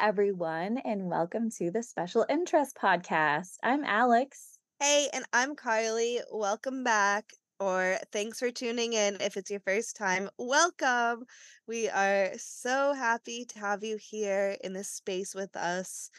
[0.00, 3.56] everyone, and welcome to the Special Interest Podcast.
[3.62, 4.58] I'm Alex.
[4.80, 6.20] Hey, and I'm Karly.
[6.32, 7.26] Welcome back,
[7.62, 9.18] or thanks for tuning in.
[9.20, 11.24] If it's your first time, welcome.
[11.68, 16.10] We are so happy to have you here in this space with us,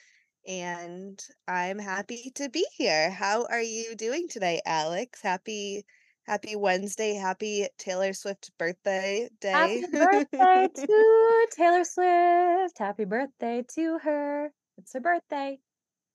[0.47, 3.11] and I'm happy to be here.
[3.11, 5.21] How are you doing today, Alex?
[5.21, 5.83] Happy
[6.25, 7.15] Happy Wednesday.
[7.15, 9.51] Happy Taylor Swift birthday day.
[9.51, 12.79] Happy birthday to Taylor Swift.
[12.79, 14.49] Happy birthday to her.
[14.77, 15.59] It's her birthday.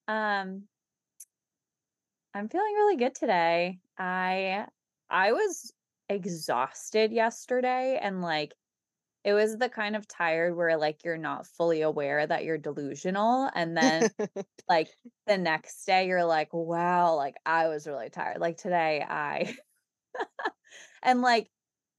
[0.06, 0.62] Um
[2.34, 3.80] I'm feeling really good today.
[3.98, 4.66] I
[5.10, 5.72] I was
[6.08, 8.54] exhausted yesterday and like
[9.24, 13.50] it was the kind of tired where like you're not fully aware that you're delusional
[13.54, 14.10] and then
[14.68, 14.88] like
[15.26, 18.38] the next day you're like wow like I was really tired.
[18.40, 19.54] Like today I
[21.02, 21.50] and like,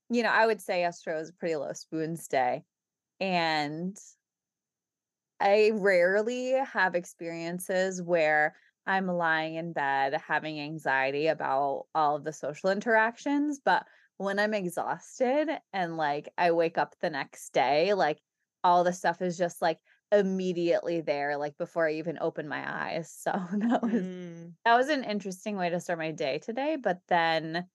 [0.10, 2.64] you know, I would say yesterday was a pretty low spoons day.
[3.20, 3.98] And
[5.40, 12.34] I rarely have experiences where I'm lying in bed having anxiety about all of the
[12.34, 13.60] social interactions.
[13.64, 13.86] But
[14.18, 18.20] when I'm exhausted and like I wake up the next day, like
[18.64, 19.80] all the stuff is just like
[20.12, 23.16] immediately there, like before I even open my eyes.
[23.24, 24.54] So that was mm.
[24.66, 26.78] that was an interesting way to start my day today.
[26.82, 27.66] But then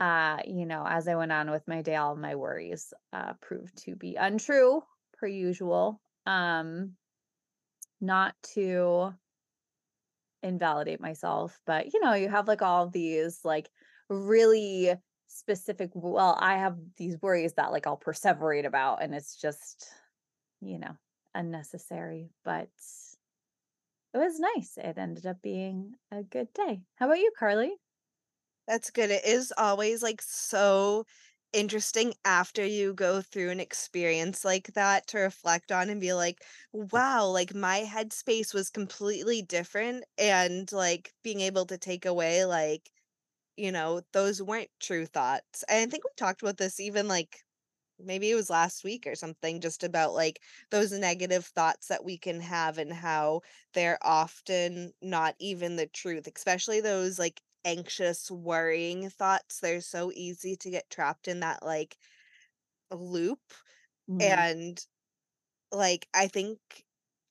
[0.00, 3.84] uh, you know, as I went on with my day, all my worries uh, proved
[3.84, 4.82] to be untrue
[5.18, 6.00] per usual.
[6.26, 6.92] Um,
[8.00, 9.14] not to
[10.42, 13.70] invalidate myself, but you know, you have like all these like
[14.08, 14.94] really
[15.28, 15.90] specific.
[15.94, 19.88] Well, I have these worries that like I'll perseverate about, and it's just,
[20.60, 20.96] you know,
[21.34, 22.30] unnecessary.
[22.44, 22.68] But
[24.14, 24.76] it was nice.
[24.76, 26.82] It ended up being a good day.
[26.96, 27.70] How about you, Karly?
[28.68, 29.10] That's good.
[29.10, 31.04] It is always like so
[31.52, 36.44] interesting after you go through an experience like that to reflect on and be like,
[36.72, 40.04] wow, like my headspace was completely different.
[40.18, 42.90] And like being able to take away, like,
[43.56, 45.64] you know, those weren't true thoughts.
[45.68, 47.40] And I think we talked about this even like
[47.98, 52.18] maybe it was last week or something, just about like those negative thoughts that we
[52.18, 53.42] can have and how
[53.74, 59.60] they're often not even the truth, especially those like anxious, worrying thoughts.
[59.60, 61.96] They're so easy to get trapped in that like
[62.90, 63.40] loop.
[64.08, 64.22] Mm.
[64.22, 64.86] And
[65.72, 66.58] like, I think,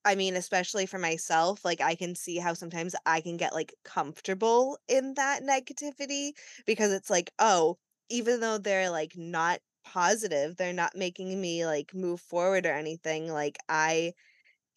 [0.06, 3.74] I mean, especially for myself, like, I can see how sometimes I can get like
[3.86, 6.32] comfortable in that negativity
[6.66, 7.78] because it's like, oh,
[8.10, 13.32] even though they're like not positive, they're not making me like move forward or anything.
[13.32, 14.14] Like, I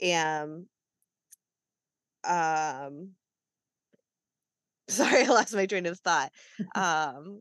[0.00, 0.68] am
[2.24, 3.14] um
[4.88, 6.32] sorry, I lost my train of thought.
[6.74, 7.40] Um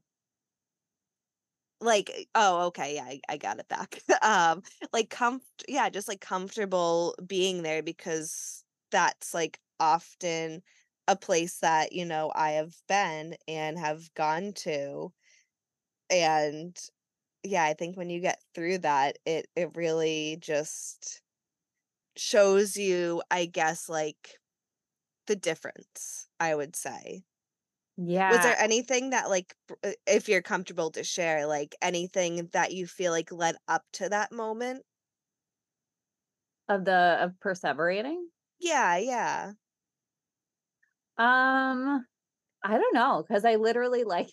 [1.82, 4.00] like oh okay yeah I, I got it back.
[4.22, 4.62] Um
[4.94, 10.62] like comf yeah just like comfortable being there because that's like often
[11.08, 15.12] a place that you know i have been and have gone to.
[16.10, 16.78] And
[17.44, 21.22] yeah i think when you get through that it it really just
[22.18, 24.40] shows you i guess like
[25.28, 27.24] the difference i would say
[27.98, 28.32] yeah.
[28.32, 32.88] Was there anything that like uh, if you're comfortable to share, like anything that you
[32.88, 34.84] feel like led up to that moment?
[36.70, 38.24] Of the of perseverating?
[38.60, 39.52] Yeah, yeah.
[41.18, 42.06] Um
[42.64, 44.30] I don't know cuz I literally like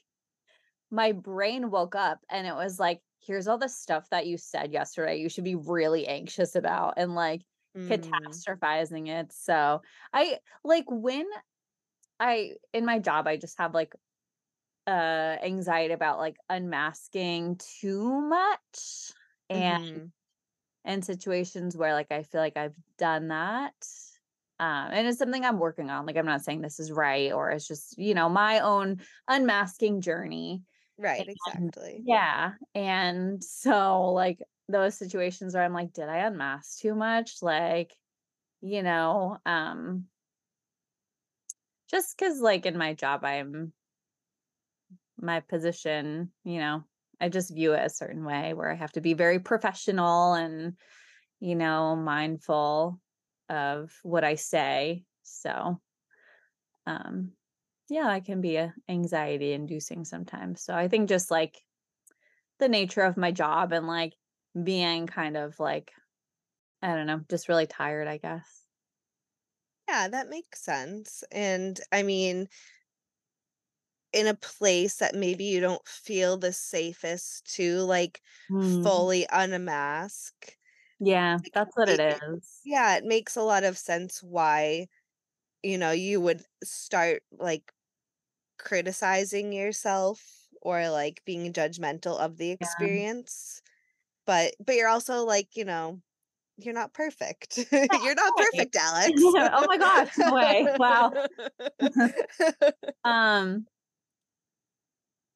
[0.91, 4.73] my brain woke up and it was like here's all the stuff that you said
[4.73, 7.43] yesterday you should be really anxious about and like
[7.77, 7.89] mm.
[7.89, 9.33] catastrophizing it.
[9.33, 9.83] So
[10.13, 11.27] I like when
[12.21, 13.95] I in my job I just have like
[14.87, 19.13] uh anxiety about like unmasking too much
[19.49, 20.91] and mm-hmm.
[20.91, 23.75] in situations where like I feel like I've done that
[24.59, 27.51] um and it's something I'm working on like I'm not saying this is right or
[27.51, 30.63] it's just you know my own unmasking journey
[30.99, 36.79] right and, exactly yeah and so like those situations where I'm like did I unmask
[36.79, 37.93] too much like
[38.61, 40.05] you know um
[41.91, 43.73] just because like in my job i'm
[45.19, 46.83] my position you know
[47.21, 50.77] i just view it a certain way where i have to be very professional and
[51.41, 53.01] you know mindful
[53.49, 55.81] of what i say so
[56.87, 57.33] um
[57.91, 60.63] Yeah, that can be, uh, anxiety inducing sometimes.
[60.65, 61.63] So I think just, like,
[62.61, 64.15] the nature of my job and, like,
[64.65, 65.93] being kind of, like,
[66.83, 68.60] I don't know, just really tired, I guess.
[69.91, 72.49] Yeah, that makes sense, and, I mean
[74.13, 79.05] in a place that maybe you don't feel the safest to, like, Mm.
[79.05, 80.57] fully unmask,
[81.01, 82.63] Yeah, that's what it is.
[82.65, 84.89] yeah, it makes a lot of sense why,
[85.63, 87.73] you know, you would start, like,
[88.59, 92.91] criticizing yourself or, like, being judgmental of the Yeah.
[92.91, 93.63] experience.
[94.27, 96.03] But but you're also, like, you know,
[96.65, 97.59] you're not perfect.
[97.93, 99.33] You're not perfect, Alex.
[99.37, 101.17] Oh my gosh, no way, wow.
[103.05, 103.67] Um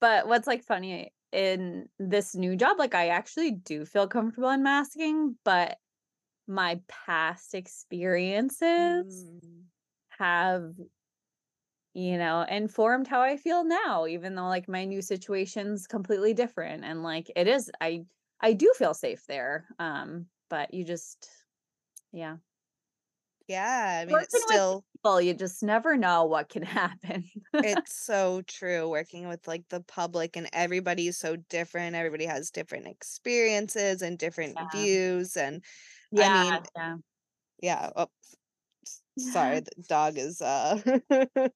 [0.01, 5.39] but what's, like, funny in this new job, like, I actually do feel comfortable unmasking,
[5.45, 5.79] but
[6.49, 9.71] my past experiences Mm.
[10.11, 10.75] have
[11.95, 16.85] you know, informed how I feel now, even though, like, my new situation's completely different,
[16.85, 18.07] and, like, it is I
[18.41, 21.31] I do feel safe there, um, but you just
[22.13, 22.39] yeah.
[23.49, 27.25] Yeah, I mean, it's Working with still people, you just never know what can happen.
[27.63, 32.51] It's so true working with, like, the public, and everybody is so different, everybody has
[32.51, 34.65] different experiences and different Yeah.
[34.71, 35.65] views, and,
[36.17, 36.97] I Yeah, mean yeah.
[37.63, 38.09] yeah, oh,
[39.19, 40.81] sorry, the dog is, uh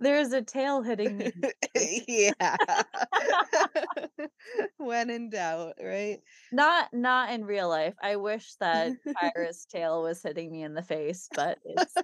[0.00, 2.04] There's a tail hitting me in the face.
[2.08, 2.56] Yeah.
[4.76, 6.20] When in doubt, right?
[6.52, 10.82] Not not in real life, I wish that Kyra's tail was hitting me in the
[10.82, 11.94] face, but it's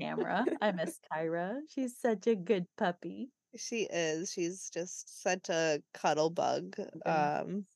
[0.00, 0.44] camera.
[0.60, 3.30] I miss Kyra, she's such a good puppy.
[3.56, 7.66] She is, she's just such a cuddle bug, um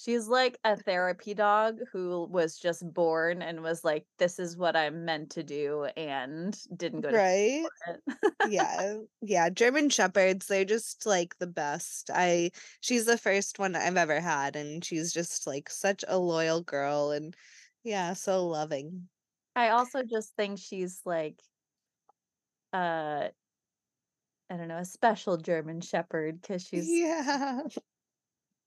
[0.00, 4.76] She's like a therapy dog who was just born and was like, "This is what
[4.76, 7.70] I'm meant to do," and didn't go to Right?
[8.42, 12.10] Yeah, yeah, German Shepherds, they're just, like, the best.
[12.14, 12.50] I
[12.80, 17.10] she's the 1st one I've ever had, and she's just, like, such a loyal girl,
[17.12, 17.36] and
[17.84, 19.08] yeah, so loving.
[19.56, 21.42] I also just think she's like
[22.72, 23.30] uh
[24.50, 27.62] I don't know, a special German shepherd because she's Yeah.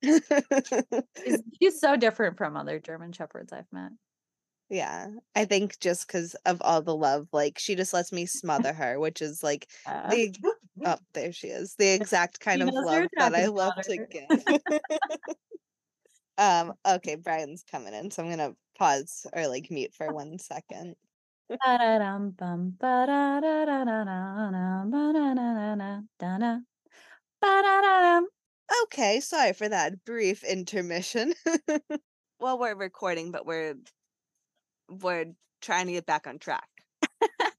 [1.61, 3.91] she's so different from other German Shepherds I've met.
[4.69, 8.73] Yeah, I think just because of all the love, like, she just lets me smother
[8.73, 10.05] her, which is, like, Yeah.
[10.05, 10.33] the
[10.85, 13.97] oh, there she is, the exact kind She of love that I love about to
[13.97, 14.07] her.
[14.09, 14.29] give.
[16.37, 20.95] Um, okay, Brian's coming in, so I'm gonna pause or, like, mute for 1 second.
[28.83, 31.33] Okay, sorry for that brief intermission.
[32.39, 33.75] Well, we're recording, but we're
[34.89, 35.25] we're
[35.61, 36.67] trying to get back on track.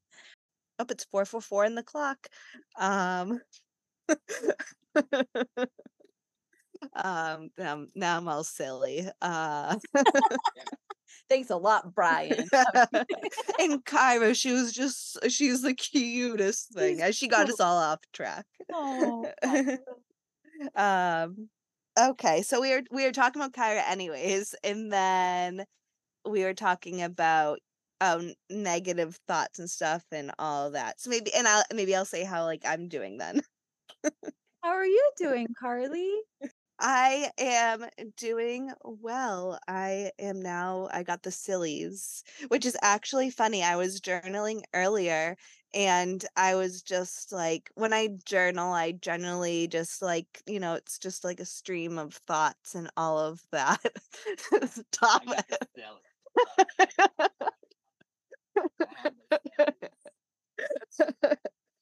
[0.78, 2.26] Oh, it's 4:44 in the clock.
[2.76, 3.40] Um
[6.94, 9.76] Um, um, now I'm all silly, uh
[11.28, 12.48] Thanks a lot, Brian.
[13.60, 18.46] And Kyra, she was just she's the cutest thing, she got us all off track.
[18.72, 19.78] Kyra.
[20.74, 21.50] Um,
[21.98, 25.64] okay, so we were we were talking about Kyra anyways, and then
[26.26, 27.60] we were talking about,
[28.00, 31.00] um, negative thoughts and stuff and all that.
[31.00, 33.42] So maybe and I'll maybe I'll say how, like, I'm doing then.
[34.62, 36.18] How are you doing, Karly?
[36.78, 39.58] I am doing well.
[39.68, 43.62] I am now I got the sillies, which is actually funny.
[43.62, 45.36] I was journaling earlier,
[45.74, 50.98] and I was just, like when I journal, I generally just, like, you know, it's
[50.98, 53.80] just, like, a stream of thoughts and all of that.
[54.92, 55.68] Stop it.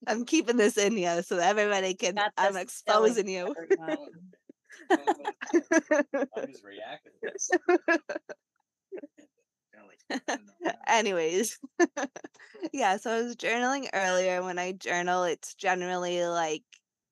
[0.06, 3.54] I'm keeping this in ya so that everybody can I'm exposing you.
[4.90, 7.50] I'm just reacting to this.
[10.87, 11.59] Anyways,
[12.73, 16.64] yeah, so I was journaling earlier, when I journal, it's generally, like,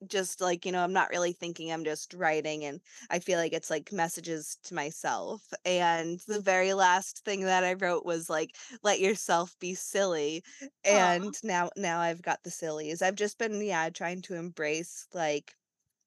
[0.07, 3.53] just, like, you know, I'm not really thinking, I'm just writing, and I feel like
[3.53, 8.55] it's, like, messages to myself, and the very last thing that I wrote was, like,
[8.83, 10.43] "Let yourself be silly,"
[10.85, 13.01] and now now I've got the sillies.
[13.01, 15.55] I've just been, yeah, trying to embrace, like,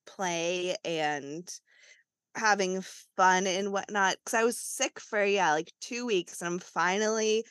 [0.07, 1.51] play and
[2.37, 2.83] having
[3.17, 7.45] fun and whatnot because I was sick for, yeah, like, 2 weeks, and I'm finally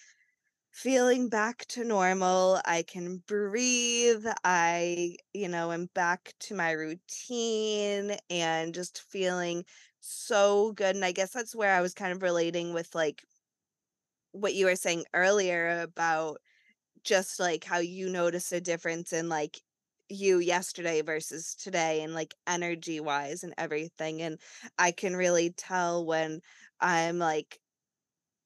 [0.72, 2.62] feeling back to normal.
[2.66, 9.66] I can breathe, I, you know, am back to my routine and just feeling
[10.02, 13.24] so good, and I guess that's where I was kind of relating with, like
[14.34, 16.38] what you were saying earlier about
[17.04, 19.62] just, like, how you noticed a difference in, like,
[20.12, 24.22] you yesterday versus today and like energy wise and everything.
[24.22, 24.40] And
[24.78, 26.42] I can really tell when
[26.80, 27.60] I'm like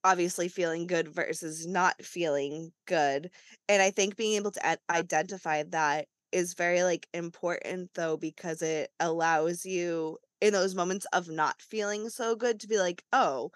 [0.03, 3.31] obviously feeling good versus not feeling good.
[3.67, 8.61] And I think being able to ad- identify that is very like important though because
[8.61, 13.51] it allows you in those moments of not feeling so good to be like, "Oh,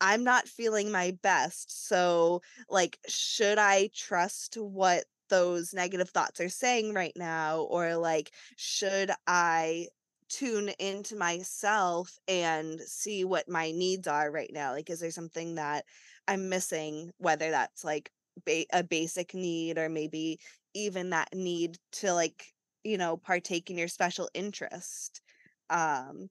[0.00, 1.86] I'm not feeling my best.
[1.88, 7.60] So, like, should I trust what those negative thoughts are saying right now?
[7.62, 9.88] Or, like, should I
[10.28, 14.72] tune into myself and see what my needs are right now?
[14.72, 15.84] Like, is there something that
[16.28, 18.10] I'm missing, whether that's like
[18.44, 20.38] ba- a basic need or maybe
[20.74, 22.52] even that need to, like,
[22.84, 25.22] you know, partake in your special interest?
[25.70, 26.28] Um,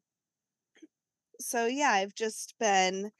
[1.39, 3.11] so yeah, I've just been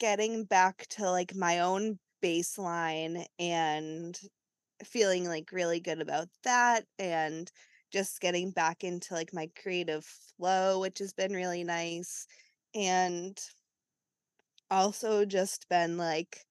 [0.00, 4.18] getting back to, like, my own baseline and
[4.84, 7.50] feeling, like, really good about that, and
[7.92, 12.26] just getting back into, like, my creative flow, which has been really nice,
[12.74, 13.38] and
[14.70, 16.44] also just been, like,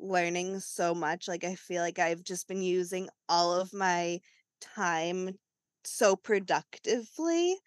[0.00, 4.20] learning so much, like, I feel like I've just been using all of my
[4.60, 5.38] time
[5.84, 7.58] so productively,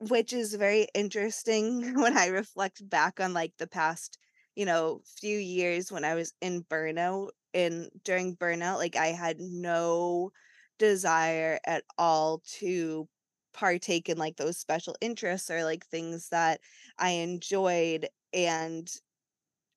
[0.00, 4.18] which is very interesting when I reflect back on, like, the past,
[4.60, 9.40] you know, few years when I was in burnout, and during burnout, like, I had
[9.40, 10.32] no
[10.78, 13.08] desire at all to
[13.54, 16.60] partake in, like, those special interests or, like, things that
[16.98, 18.90] I enjoyed, and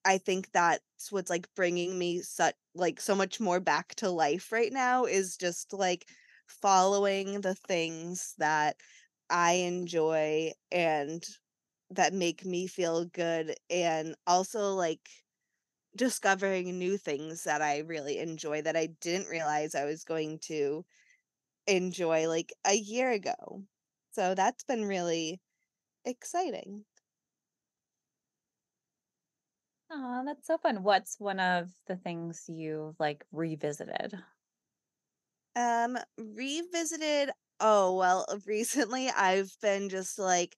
[0.06, 4.52] I think that's what's, like, bringing me such like, so much more back to life
[4.52, 6.10] right now is just, like,
[6.48, 8.78] following the things that
[9.30, 11.24] I enjoy and
[11.96, 15.10] that make me feel good, and also, like,
[15.96, 20.86] discovering new things that I really enjoy that I didn't realize I was going to
[21.68, 23.66] enjoy, like, a year ago.
[24.12, 25.42] So that's been really
[26.06, 26.86] exciting.
[29.90, 30.84] Oh, that's so fun.
[30.84, 34.22] What's one of the things you've like revisited?
[35.56, 40.58] Um, revisited oh, well, recently I've been just, like,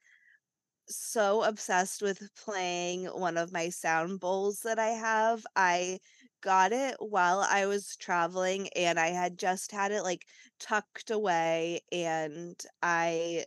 [0.87, 5.45] so obsessed with playing one of my sound bowls that I have.
[5.55, 5.99] I
[6.41, 10.25] got it while I was traveling, and I had just had it, like,
[10.59, 13.45] tucked away, and I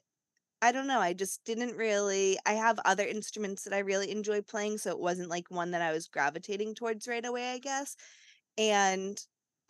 [0.63, 4.43] I don't know, I just didn't really I have other instruments that I really enjoy
[4.43, 7.97] playing, so it wasn't, like, one that I was gravitating towards right away, I guess.
[8.59, 9.19] And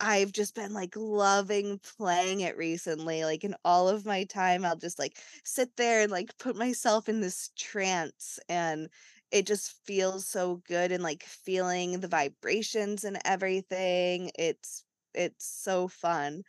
[0.01, 4.77] I've just been, like, loving playing it recently, like, in all of my time, I'll
[4.77, 8.89] just, like, sit there and, like, put myself in this trance, and
[9.31, 15.87] it just feels so good and, like, feeling the vibrations and everything, it's it's so
[15.87, 16.43] fun.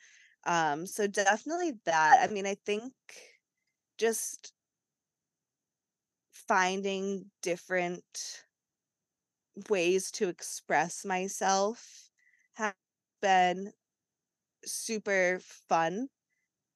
[0.44, 2.18] Um, so definitely that.
[2.28, 2.92] I mean, I think
[3.98, 4.52] just
[6.32, 8.42] finding different
[9.68, 12.09] ways to express myself
[13.20, 13.72] been
[14.64, 16.08] super fun.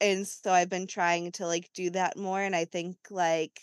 [0.01, 2.41] And so I've been trying to like do that more.
[2.41, 3.61] And I think like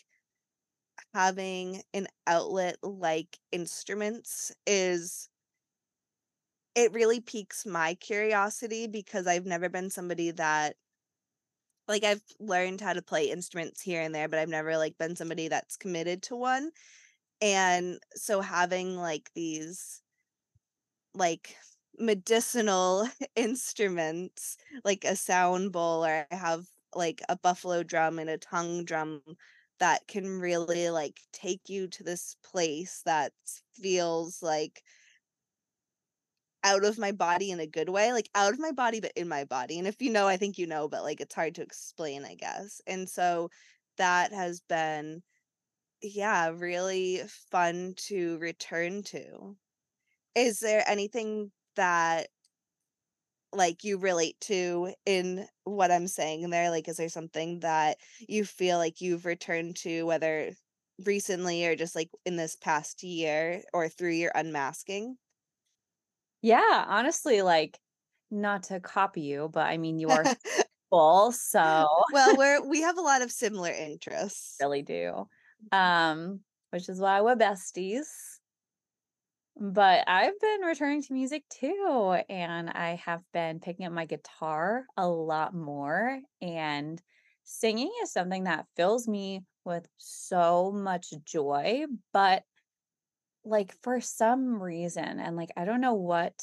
[1.14, 5.30] having an outlet like instruments is
[6.76, 10.76] it really piques my curiosity because I've never been somebody that
[11.88, 15.16] like I've learned how to play instruments here and there, but I've never like been
[15.16, 16.72] somebody that's committed to one.
[17.42, 20.02] And so having like these
[21.14, 21.56] like
[22.00, 28.38] medicinal instruments like a sound bowl or I have like a buffalo drum and a
[28.38, 29.22] tongue drum
[29.80, 33.34] that can really like take you to this place that
[33.76, 34.84] feels like
[36.64, 39.28] out of my body in a good way, like out of my body but in
[39.28, 39.80] my body.
[39.80, 42.36] And if you know, I think you know, but like it's hard to explain, I
[42.36, 42.82] guess.
[42.88, 43.50] And so
[43.98, 45.24] that has been
[46.02, 47.22] yeah, really
[47.52, 49.58] fun to return to.
[50.36, 52.30] Is there anything that,
[53.54, 56.70] like, you relate to in what I'm saying there?
[56.70, 57.98] Like, is there something that
[58.28, 60.52] you feel like you've returned to, whether
[61.06, 65.18] recently or just, like, in this past year or through your unmasking?
[66.42, 67.80] Yeah, honestly, like
[68.32, 70.28] not to copy you, but I mean you are
[70.90, 74.60] full, so Well, we're we have a lot of similar interests.
[74.60, 75.28] really do.
[75.72, 78.40] Um, which is why we're besties.
[79.60, 84.86] But I've been returning to music too, and I have been picking up my guitar
[84.98, 86.20] a lot more.
[86.42, 87.02] And
[87.44, 91.86] singing is something that fills me with so much joy.
[92.14, 92.44] But
[93.44, 96.34] like for some reason, and like I don't know what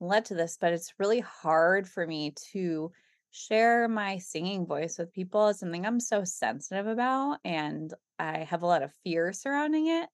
[0.00, 2.92] led to this, but it's really hard for me to
[3.30, 8.62] share my singing voice with people is something I'm so sensitive about, and I have
[8.62, 10.08] a lot of fear surrounding it.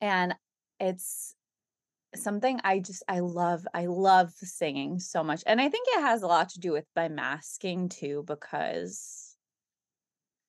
[0.00, 0.34] And
[0.80, 1.34] it's
[2.16, 6.22] something I just I love I love singing so much, and I think it has
[6.22, 9.36] a lot to do with my masking too because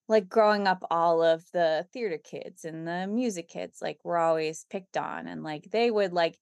[0.08, 4.66] like, growing up, all of the theater kids and the music kids, like, were always
[4.70, 6.40] picked on, and, like, they would, like,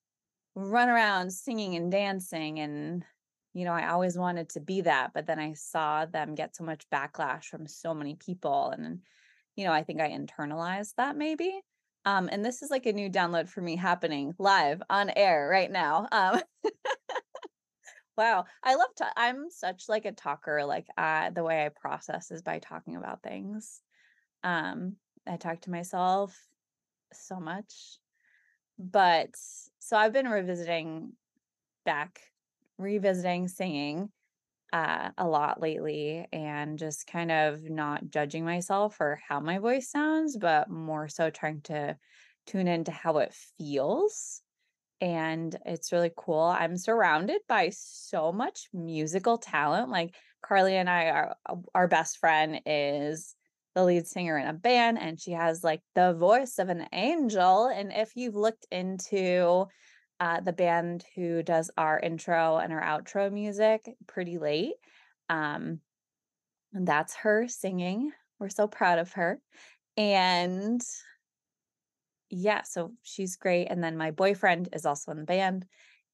[0.56, 3.06] run around singing and dancing, and,
[3.54, 6.64] you know, I always wanted to be that, but then I saw them get so
[6.66, 9.02] much backlash from so many people, and
[9.58, 11.62] you know, I think I internalized that maybe?
[12.08, 15.72] Um, and this is, like, a new download for me happening live on air right
[15.72, 16.42] now, um
[18.18, 22.42] Wow, I love ta I'm such, like, a talker, like, the way I process is
[22.42, 23.82] by talking about things.
[24.44, 24.98] Um,
[25.28, 26.48] I talk to myself
[27.14, 28.00] so much,
[28.80, 29.36] but
[29.80, 31.14] so I've been revisiting
[31.86, 32.22] back
[32.80, 34.12] revisiting singing,
[34.74, 39.90] uh, a lot lately and just kind of not judging myself for how my voice
[39.90, 41.98] sounds, but more so trying to
[42.46, 44.42] tune into how it feels
[45.00, 46.42] and it's really cool.
[46.42, 49.90] I'm surrounded by so much musical talent.
[49.90, 53.36] Like Karly and I are uh, our best friend is
[53.76, 57.68] the lead singer in a band and she has like the voice of an angel.
[57.68, 59.68] And if you've looked into
[60.20, 64.76] uh, the band who does our intro and our outro music Pretty Late,
[65.30, 65.80] um,
[66.74, 68.12] and that's her singing.
[68.40, 69.40] We're so proud of her.
[69.96, 70.82] And
[72.30, 75.66] yeah, so she's great, and then my boyfriend is also in the band,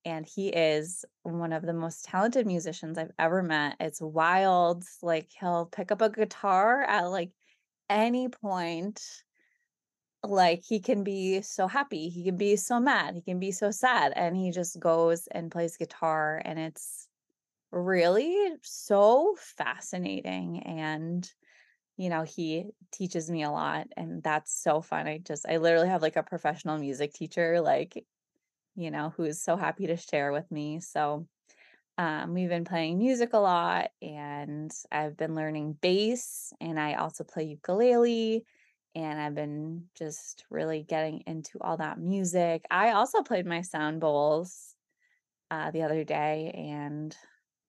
[0.06, 3.78] and he is one of the most talented musicians I've ever met.
[3.80, 7.32] It's wild, like, he'll pick up a guitar at, like,
[7.90, 9.02] any point.
[10.26, 13.72] Like, he can be so happy, he can be so mad, he can be so
[13.72, 17.10] sad, and he just goes and plays guitar, and it's
[17.72, 21.32] really so fascinating and
[21.98, 25.08] you know, he teaches me a lot, and that's so fun.
[25.08, 28.06] I just I literally have, like, a professional music teacher, like,
[28.76, 31.28] you know, who's so happy to share with me, so,
[31.98, 37.24] um, we've been playing music a lot, and I've been learning bass, and I also
[37.26, 38.46] play ukulele,
[38.96, 42.66] and I've been just really getting into all that music.
[42.70, 44.76] I also played my sound bowls,
[45.52, 47.16] uh, the other day, and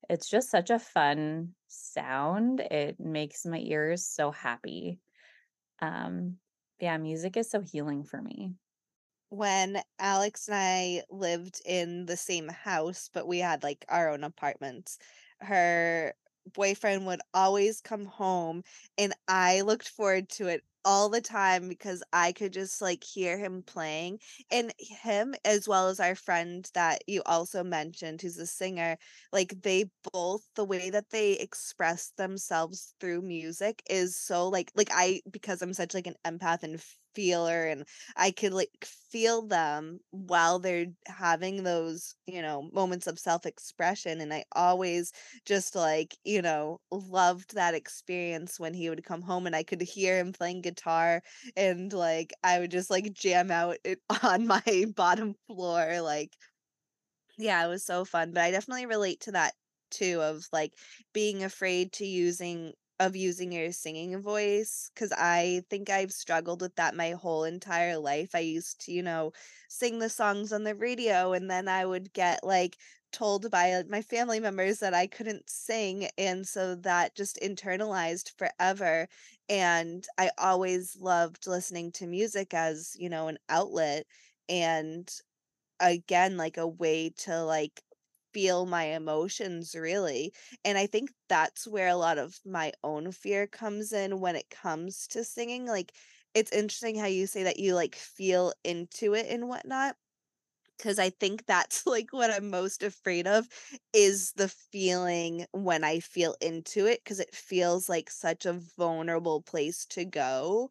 [0.08, 2.60] it's just such a fun sound.
[2.60, 5.00] It makes my ears so happy.
[5.80, 6.36] Um,
[6.80, 8.52] yeah, music is so healing for me.
[9.30, 14.22] When Alex and I lived in the same house, but we had, like, our own
[14.24, 14.98] apartments,
[15.40, 16.14] her
[16.52, 18.62] boyfriend would always come home,
[18.98, 23.38] and I looked forward to it all the time because I could just, like, hear
[23.38, 24.20] him playing,
[24.50, 28.96] and him, as well as our friend that you also mentioned, who's a singer,
[29.32, 34.88] like, they both the way that they express themselves through music is so, like like,
[34.92, 36.80] I because I'm such, like, an empath and
[37.14, 43.18] feeler, and I could, like, feel them while they're having those, you know, moments of
[43.18, 45.12] self-expression, and I always
[45.46, 49.80] just, like, you know, loved that experience when he would come home and I could
[49.82, 51.22] hear him playing guitar,
[51.56, 53.78] and, like, I would just, like, jam out
[54.22, 56.36] on my bottom floor, like
[57.38, 59.54] yeah, it was so fun, but I definitely relate to that
[59.90, 60.74] too of, like,
[61.12, 66.76] being afraid to using of using your singing voice because I think I've struggled with
[66.76, 68.34] that my whole entire life.
[68.34, 69.32] I used to, you know,
[69.68, 72.76] sing the songs on the radio, and then I would get, like,
[73.12, 79.08] told by, my family members that I couldn't sing, and so that just internalized forever,
[79.48, 84.06] and I always loved listening to music as, you know, an outlet,
[84.48, 85.10] and
[85.80, 87.82] again, like a way to, like,
[88.34, 93.46] feel my emotions really, and I think that's where a lot of my own fear
[93.46, 95.92] comes in when it comes to singing, like,
[96.34, 99.96] it's interesting how you say that you, like, feel into it and whatnot
[100.76, 103.48] because I think that's, like, what I'm most afraid of,
[103.92, 109.42] is the feeling when I feel into it because it feels like such a vulnerable
[109.42, 110.70] place to go.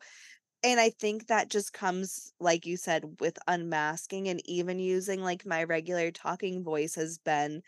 [0.63, 5.45] And I think that just comes, like you said, with unmasking and even using, like,
[5.45, 7.61] my regular talking voice has been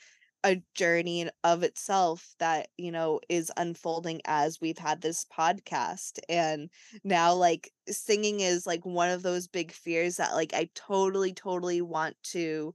[0.45, 6.69] a journey of itself that, you know, is unfolding as we've had this podcast, and
[7.03, 11.81] now, like, singing is, like, one of those big fears that, like, I totally, totally
[11.81, 12.73] want to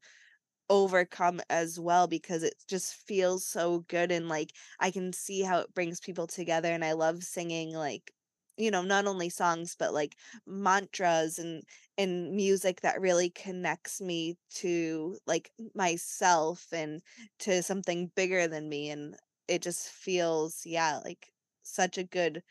[0.70, 5.60] overcome as well because it just feels so good and, like, I can see how
[5.60, 8.12] it brings people together, and I love singing, like,
[8.56, 11.62] you know, not only songs, but, like, mantras and
[11.98, 17.02] and music that really connects me to, like, myself and
[17.40, 19.16] to something bigger than me, and
[19.48, 21.32] it just feels, yeah, like
[21.62, 22.42] such a good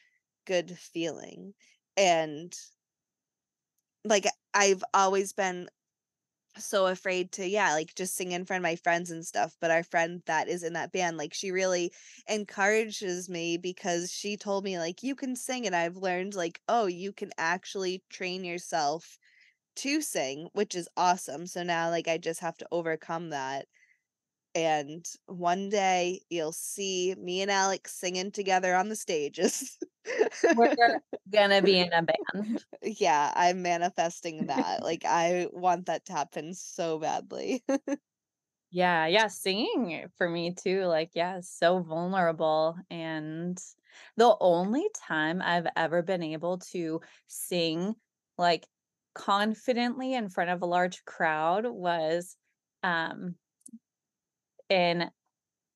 [0.46, 1.54] good feeling.
[1.98, 2.56] And
[4.06, 5.68] like I've always been
[6.60, 9.72] so afraid to yeah, like just sing in front of my friends and stuff, but
[9.72, 11.92] our friend that is in that band, like she really
[12.28, 16.86] encourages me because she told me like you can sing and I've learned like oh,
[16.88, 19.18] you can actually train yourself
[19.78, 21.48] to sing, which is awesome.
[21.48, 23.68] So now like I just have to overcome that.
[24.56, 29.78] And one day you'll see me and Alex singing together on the stages.
[30.52, 30.70] We're
[31.32, 32.66] gonna be in a band.
[32.84, 34.84] Yeah, I'm manifesting that.
[34.84, 37.64] Like I want that to happen so badly.
[38.72, 43.58] Yeah, yeah, singing for me too, like, yeah, so vulnerable, and
[44.16, 47.96] the only time I've ever been able to sing,
[48.38, 48.68] like,
[49.16, 52.38] confidently in front of a large crowd was,
[52.84, 53.36] um
[54.70, 55.12] in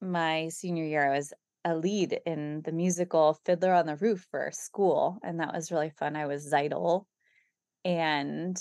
[0.01, 1.33] my senior year, I was
[1.65, 5.91] a lead in the musical Fiddler on the Roof for school, and that was really
[5.91, 6.15] fun.
[6.15, 7.05] I was Tzeitel,
[7.85, 8.57] and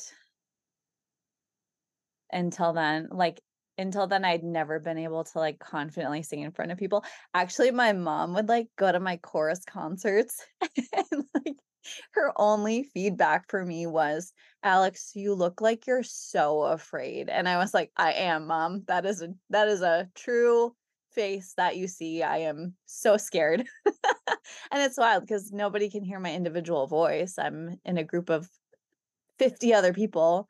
[2.33, 3.41] until then like,
[3.79, 7.05] until then, I'd never been able to, like, confidently sing in front of people.
[7.33, 10.45] Actually, my mom would, like, go to my chorus concerts,
[10.93, 11.57] and, like,
[12.13, 17.59] her only feedback for me was, "Alex, you look like you're so afraid," and I
[17.59, 18.85] was like, "I am, mom.
[18.89, 20.75] That is a that is a true
[21.13, 22.23] face that you see.
[22.23, 23.67] I am so scared."
[24.71, 27.39] And it's wild because nobody can hear my individual voice.
[27.39, 28.49] I'm in a group of
[29.39, 30.49] 50 other people,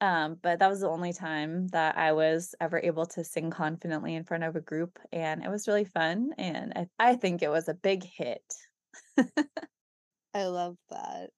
[0.00, 4.14] um, but that was the only time that I was ever able to sing confidently
[4.14, 7.50] in front of a group, and it was really fun, and I I think it
[7.50, 8.44] was a big hit.
[10.34, 11.30] I love that.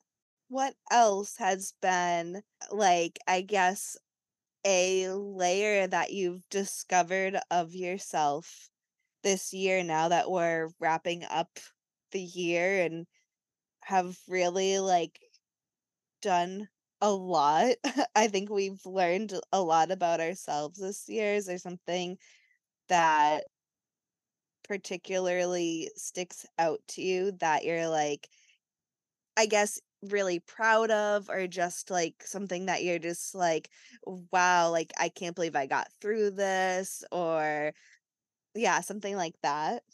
[0.49, 3.97] What else has been, like, I guess,
[4.67, 8.71] a layer that you've discovered of yourself
[9.23, 11.61] this year now that we're wrapping up
[12.13, 13.07] the year and
[13.85, 15.21] have really, like,
[16.23, 16.69] done
[17.01, 17.77] a lot?
[18.17, 21.35] I think we've learned a lot about ourselves this year.
[21.35, 22.19] Is there something
[22.89, 23.45] that
[24.65, 28.29] particularly sticks out to you that you're, like,
[29.37, 33.71] I guess, really proud of or just, like, something that you're just like,
[34.05, 37.73] "Wow, like, I can't believe I got through this," or
[38.55, 39.85] yeah, something like that?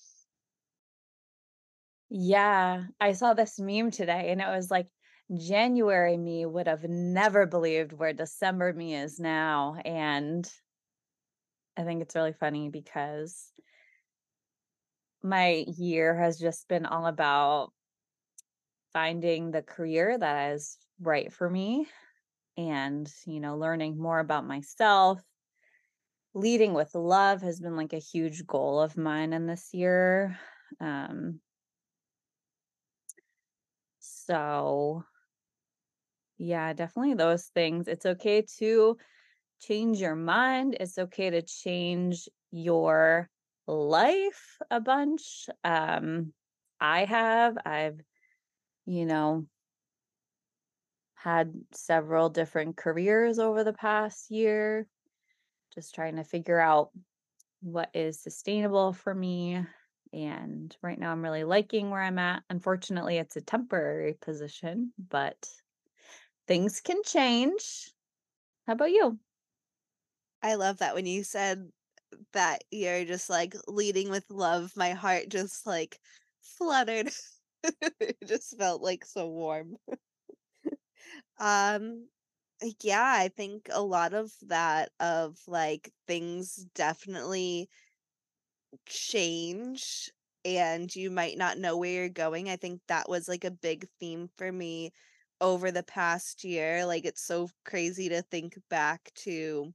[2.10, 4.88] Yeah, I saw this meme today, and it was like,
[5.36, 10.50] "January me would have never believed where December me is now," and
[11.76, 13.52] I think it's really funny because
[15.22, 17.72] my year has just been all about
[18.92, 21.88] finding the career that is right for me
[22.56, 25.22] and, you know, learning more about myself.
[26.34, 30.38] Leading with love has been, like, a huge goal of mine in this year,
[30.80, 31.40] um
[34.00, 35.04] so
[36.38, 37.88] yeah, definitely those things.
[37.88, 38.96] It's okay to
[39.60, 43.30] change your mind, it's okay to change your
[43.68, 46.32] life a bunch, um,
[46.80, 48.00] I have, I've,
[48.88, 49.46] you know
[51.14, 54.86] had several different careers over the past year,
[55.74, 56.90] just trying to figure out
[57.60, 59.64] what is sustainable for me,
[60.12, 62.44] and right now I'm really liking where I'm at.
[62.48, 65.48] Unfortunately, it's a temporary position, but
[66.46, 67.90] things can change.
[68.66, 69.18] How about you?
[70.42, 71.70] I love that when you said
[72.32, 75.98] that you're just, like, leading with love, my heart just, like,
[76.40, 77.10] fluttered.
[78.00, 79.76] It just felt, like, so warm.
[81.38, 82.08] Um,
[82.82, 87.68] yeah, I think a lot of that of, like, things definitely
[88.86, 90.10] change,
[90.44, 92.48] and you might not know where you're going.
[92.48, 94.92] I think that was, like, a big theme for me
[95.40, 96.84] over the past year.
[96.86, 99.72] Like, it's so crazy to think back to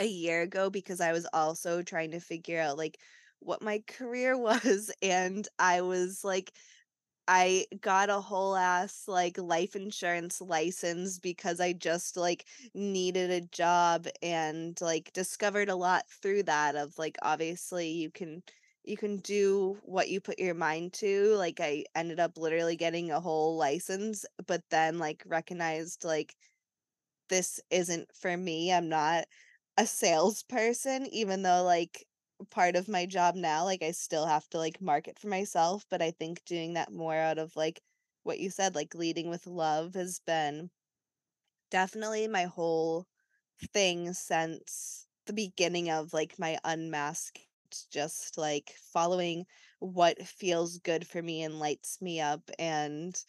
[0.00, 2.98] a year ago because I was also trying to figure out, like,
[3.40, 6.52] what my career was, and I was, like
[7.28, 13.40] I got a whole ass, like, life insurance license because I just, like, needed a
[13.40, 18.42] job and, like, discovered a lot through that of, like, obviously you can
[18.84, 21.34] you can do what you put your mind to.
[21.36, 26.36] Like, I ended up literally getting a whole license, but then, like, recognized, like,
[27.28, 28.72] this isn't for me.
[28.72, 29.26] I'm not
[29.78, 32.06] a salesperson even though, like,
[32.50, 36.02] part of my job now, like, I still have to, like, market for myself, but
[36.02, 37.82] I think doing that more out of, like,
[38.24, 40.70] what you said, like, leading with love has been
[41.70, 43.06] definitely my whole
[43.72, 47.40] thing since the beginning of, like, my unmasked
[47.90, 49.46] just like following
[49.80, 53.24] what feels good for me and lights me up and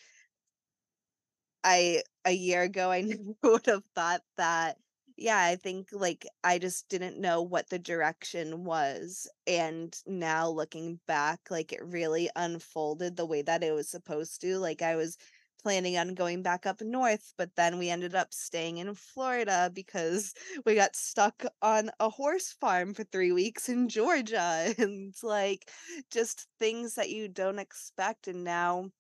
[1.64, 4.78] I a year ago, I never would have thought that
[5.18, 11.00] yeah, I think, like, I just didn't know what the direction was, and now looking
[11.08, 15.18] back, like, it really unfolded the way that it was supposed to, like, I was
[15.62, 20.34] planning on going back up north, but then we ended up staying in Florida because
[20.66, 25.72] we got stuck on a horse farm for 3 weeks in Georgia, and, like,
[26.12, 28.92] just things that you don't expect, and now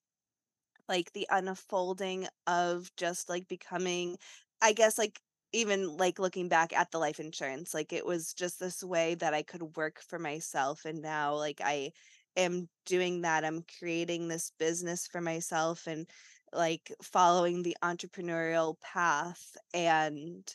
[0.88, 4.17] like the unfolding of just like becoming
[4.62, 5.19] I guess like
[5.54, 9.34] even like looking back at the life insurance, like it was just this way that
[9.34, 11.92] I could work for myself and now like I
[12.36, 13.46] am doing that.
[13.46, 16.10] I'm creating this business for myself and
[16.54, 20.54] like following the entrepreneurial path and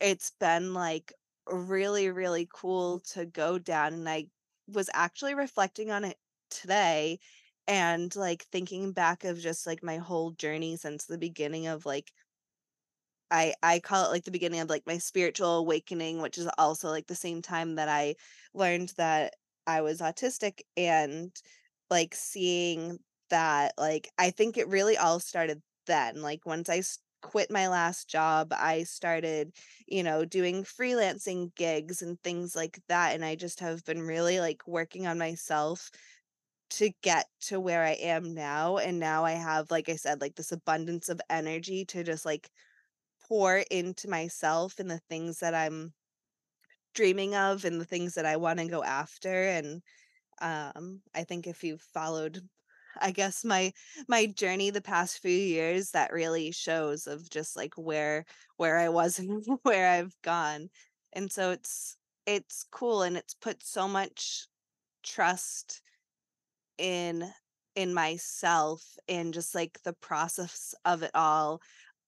[0.00, 1.12] it's been like
[1.48, 4.28] really really cool to go down and I
[4.68, 6.18] was actually reflecting on it
[6.50, 7.18] today
[7.68, 12.12] and, like, thinking back of just, like, my whole journey since the beginning of, like
[13.30, 16.88] I I call it, like, the beginning of, like, my spiritual awakening, which is also,
[16.90, 18.16] like, the same time that I
[18.54, 19.34] learned that
[19.66, 21.32] I was autistic and,
[21.90, 22.98] like, seeing
[23.30, 26.82] that, like I think it really all started then, like, once I
[27.22, 29.52] quit my last job, I started,
[29.88, 34.38] you know, doing freelancing gigs and things like that, and I just have been really,
[34.40, 35.90] like, working on myself
[36.70, 40.36] to get to where I am now, and now I have, like I said, like,
[40.36, 42.50] this abundance of energy to just, like,
[43.28, 45.94] pour into myself and the things that I'm
[46.94, 49.82] dreaming of and the things that I wanna go after, and,
[50.40, 52.48] um, I think if you've followed,
[53.00, 53.72] I guess, my
[54.08, 58.26] my journey the past few years, that really shows of just, like, where
[58.58, 60.70] where I was and where I've gone,
[61.14, 64.48] and so it's it's cool, and it's put so much
[65.04, 65.82] trust
[66.78, 67.32] in
[67.74, 71.60] in myself and just like the process of it all.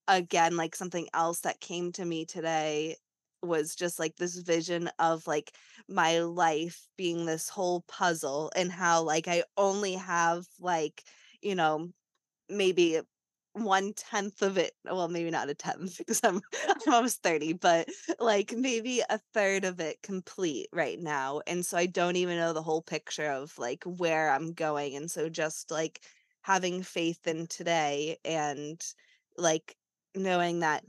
[0.09, 2.97] Again, like something else that came to me today
[3.43, 5.55] was just like this vision of like
[5.89, 11.05] my life being this whole puzzle and how like I only have like,
[11.43, 11.91] you know,
[12.49, 13.01] maybe
[13.55, 17.89] one tenth of it well, maybe not a tenth because I'm I'm almost 30, but,
[18.21, 22.53] like, maybe a third of it complete right now, and so I don't even know
[22.53, 26.03] the whole picture of, like, where I'm going, and so just, like,
[26.43, 28.81] having faith in today and,
[29.37, 29.77] like,
[30.19, 30.85] knowing that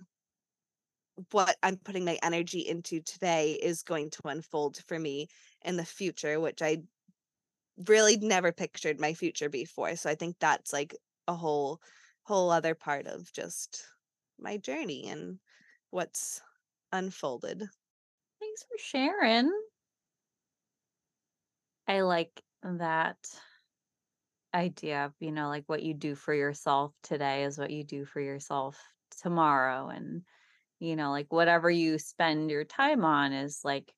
[1.31, 5.27] what I'm putting my energy into today is going to unfold for me
[5.63, 6.83] in the future, which I
[7.87, 10.95] really never pictured my future before, so I think that's, like,
[11.27, 11.81] a whole
[12.23, 13.83] whole other part of just
[14.37, 15.39] my journey and
[15.89, 16.41] what's
[16.91, 17.59] unfolded.
[18.39, 19.51] Thanks for sharing.
[21.87, 23.17] I like that
[24.53, 28.05] idea of, you know, like what you do for yourself today is what you do
[28.05, 28.79] for yourself
[29.17, 29.87] tomorrow.
[29.89, 30.23] And,
[30.79, 33.93] you know, like whatever you spend your time on is like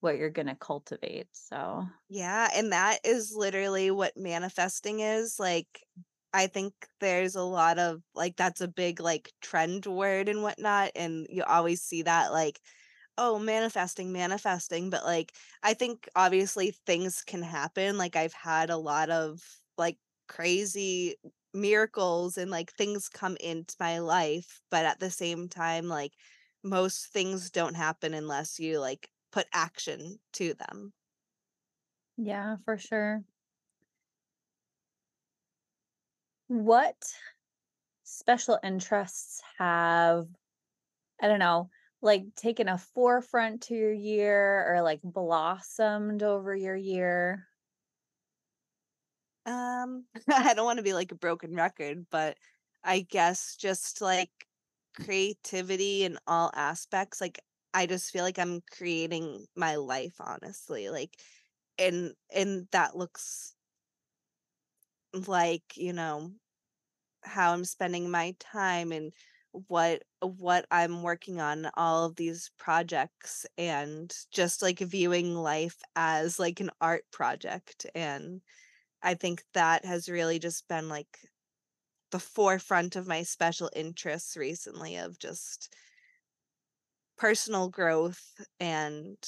[0.00, 1.28] what you're going to cultivate.
[1.32, 5.86] So, Yeah, and that is literally what manifesting is, like,
[6.32, 10.92] I think there's a lot of like, that's a big, like, trend word and whatnot,
[10.94, 12.60] and you always see that, like,
[13.18, 18.76] "Oh, manifesting, manifesting," but, like, I think obviously things can happen, like, I've had a
[18.78, 19.42] lot of,
[19.78, 21.16] like, crazy
[21.54, 26.14] miracles and, like, things come into my life, but at the same time, like,
[26.62, 30.92] most things don't happen unless you, like, put action to them.
[32.16, 33.24] yeah, for sure.
[36.48, 37.04] What
[38.04, 40.28] special interests have,
[41.22, 41.70] I don't know,
[42.02, 47.48] like taken a forefront to your year or like blossomed over your year?
[49.46, 52.36] Um, I don't wanna be like a broken record, but
[52.82, 54.30] I guess just, like,
[54.94, 57.40] creativity in all aspects, like,
[57.74, 61.16] I just feel like I'm creating my life, honestly, like,
[61.78, 63.54] and and that looks
[65.28, 66.32] like, you know,
[67.24, 69.12] how I'm spending my time and
[69.68, 76.38] what what I'm working on, all of these projects, and just, like, viewing life as,
[76.40, 78.42] like, an art project, and
[79.04, 81.30] I think that has really just been, like,
[82.10, 85.74] the forefront of my special interests recently of just
[87.16, 89.18] personal growth and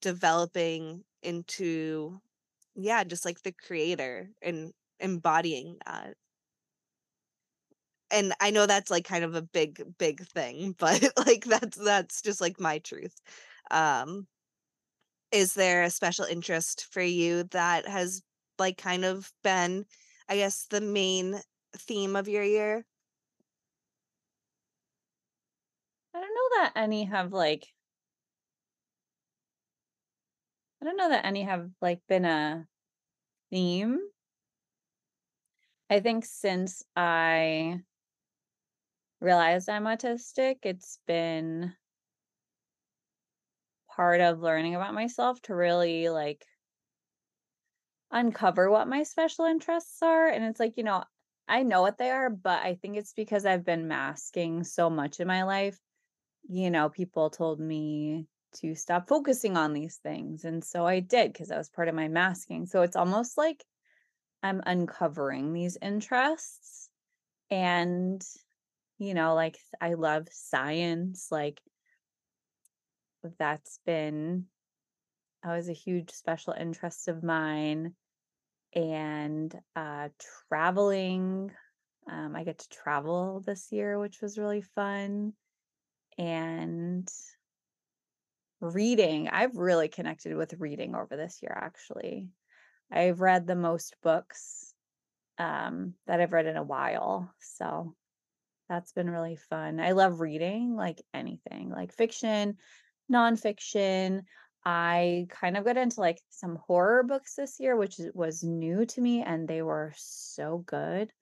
[0.00, 2.20] developing into
[2.76, 6.16] yeah, just like the creator and embodying that.
[8.10, 12.22] And I know that's like kind of a big, big thing, but like that's that's
[12.22, 13.20] just like my truth.
[13.70, 14.26] Um
[15.30, 18.22] Is there a special interest for you that has,
[18.58, 19.86] like, kind of been,
[20.28, 21.40] I guess, the main
[21.76, 22.86] theme of your year?
[26.14, 27.74] I don't know that any have, like
[30.80, 32.68] I don't know that any have, like, been a
[33.50, 34.00] theme.
[35.90, 37.84] I think since I
[39.20, 41.74] realized I'm autistic, it's been
[43.88, 46.46] part of learning about myself to really, like
[48.14, 51.04] uncover what my special interests are, and it's like, you know,
[51.46, 55.20] I know what they are, but I think it's because I've been masking so much
[55.20, 55.78] in my life.
[56.48, 61.32] You know, people told me to stop focusing on these things, and so I did
[61.32, 62.66] because that was part of my masking.
[62.66, 63.64] So it's almost like
[64.42, 66.88] I'm uncovering these interests
[67.50, 68.22] and,
[68.98, 71.60] you know, like, I love science, like
[73.38, 74.46] that's been
[75.44, 77.94] always a huge special interest of mine.
[78.74, 80.08] And uh,
[80.48, 81.50] traveling.
[82.10, 85.32] Um, I get to travel this year, which was really fun.
[86.18, 87.08] And
[88.60, 92.28] reading, I've really connected with reading over this year, actually.
[92.90, 94.74] I've read the most books
[95.38, 97.32] um, that I've read in a while.
[97.40, 97.94] So
[98.68, 99.80] that's been really fun.
[99.80, 102.56] I love reading like anything, like fiction,
[103.12, 104.22] nonfiction.
[104.64, 109.00] I kind of got into like some horror books this year, which was new to
[109.00, 111.12] me, and they were so good.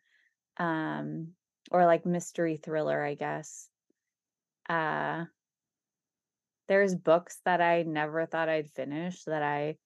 [0.59, 1.29] Um,
[1.71, 3.69] or like mystery thriller, I guess.
[4.69, 5.25] Uh,
[6.69, 9.77] there's books that I never thought I'd finish that I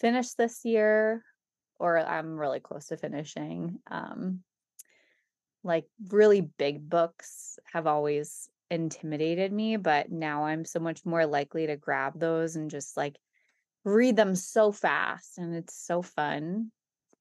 [0.00, 1.24] finished this year,
[1.78, 3.78] or I'm really close to finishing.
[3.90, 4.42] Um,
[5.62, 11.66] like really big books have always intimidated me, but now I'm so much more likely
[11.66, 13.16] to grab those and just like
[13.84, 16.70] read them so fast and it's so fun.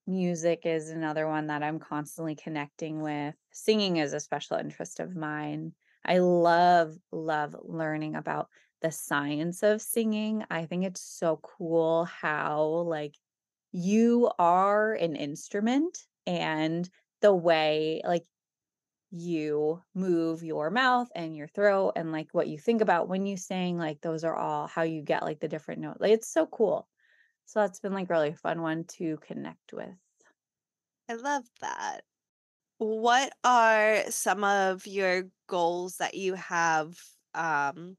[0.07, 3.35] Music is another one that I'm constantly connecting with.
[3.51, 5.73] Singing is a special interest of mine.
[6.05, 8.49] I love, love learning about
[8.81, 10.43] the science of singing.
[10.49, 13.15] I think it's so cool how, like,
[13.71, 16.87] you are an instrument and
[17.21, 18.25] the way, like,
[19.15, 23.37] you move your mouth and your throat and like what you think about when you
[23.37, 26.45] sing like those are all how you get like the different note like it's so
[26.45, 26.87] cool
[27.45, 29.95] so that's been like really fun one to connect with
[31.09, 32.01] I love that.
[32.79, 36.99] What are some of your goals that you have,
[37.33, 37.97] um,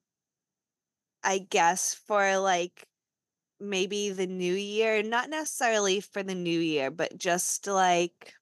[1.22, 2.86] I guess, for like
[3.60, 5.02] maybe the new year?
[5.02, 8.34] Not necessarily for the new year, but just like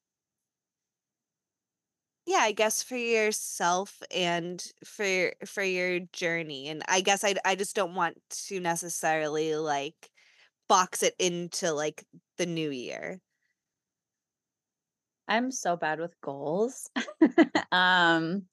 [2.27, 7.55] Yeah, I guess for yourself and for for your journey, and I guess I I
[7.55, 10.11] just don't want to necessarily, like,
[10.69, 12.05] box it into, like,
[12.39, 13.21] the new year.
[15.29, 16.91] i'm so bad with goals
[17.73, 18.47] um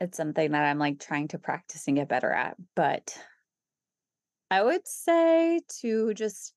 [0.00, 3.16] it's something that i'm like trying to practice and get better at but
[4.50, 6.54] i would say to just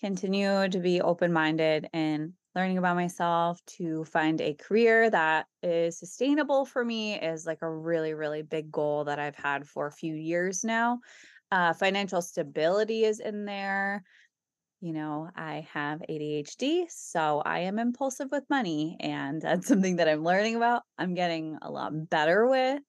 [0.00, 6.64] continue to be open-minded and learning about myself to find a career that is sustainable
[6.66, 10.14] for me is like a really really big goal that i've had for a few
[10.14, 11.00] years now.
[11.50, 14.02] Uh, financial stability is in there.
[14.80, 20.08] You know i have adhd so i am impulsive with money and that's something that
[20.08, 22.82] i'm learning about i'm getting a lot better with.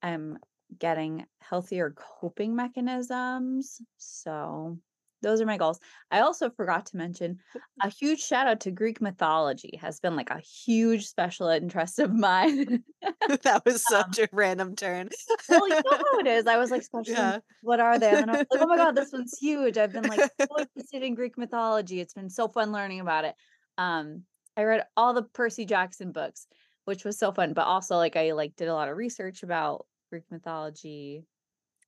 [0.00, 0.38] I'm
[0.78, 4.78] getting healthier coping mechanisms so
[5.24, 5.80] those are my goals.
[6.10, 7.38] I also forgot to mention
[7.82, 12.12] a huge shout out to Greek mythology has been like a huge special interest of
[12.12, 12.84] mine.
[13.42, 15.08] That was um, such a random turn.
[15.48, 16.46] well, you know how it is.
[16.46, 17.38] I was like, special, Yeah.
[17.62, 18.10] what are they?
[18.10, 19.78] And I was like, oh my God, this one's huge.
[19.78, 22.00] I've been like so interested in Greek mythology.
[22.00, 23.34] It's been so fun learning about it.
[23.78, 24.24] Um,
[24.58, 26.46] I read all the Percy Jackson books,
[26.84, 29.86] which was so fun, but also like I like did a lot of research about
[30.10, 31.24] Greek mythology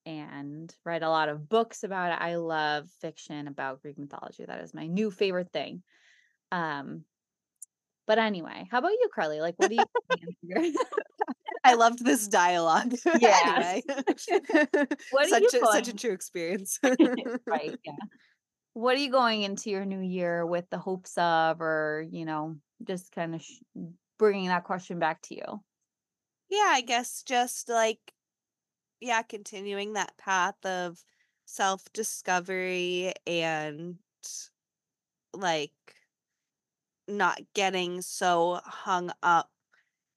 [0.06, 2.18] and read a lot of books about it.
[2.22, 4.44] I love fiction about Greek mythology.
[4.46, 5.82] That is my new favorite thing.
[6.52, 7.02] Um,
[8.06, 9.40] but anyway, how about you, Karly?
[9.40, 10.74] Like, what do you
[11.64, 12.94] I loved this dialogue.
[13.20, 13.40] Yeah.
[13.44, 13.82] Anyway.
[15.10, 16.78] What Such you a such a true experience.
[17.46, 17.76] right?
[17.84, 17.92] Yeah.
[18.74, 22.56] What are you going into your new year with the hopes of, or you know,
[22.86, 23.60] just kind of sh-
[24.18, 25.60] bringing that question back to you?
[26.48, 27.98] Yeah, I guess just, like
[29.00, 31.04] yeah, continuing that path of
[31.46, 33.98] self-discovery and,
[35.32, 35.72] like,
[37.08, 39.50] not getting so hung up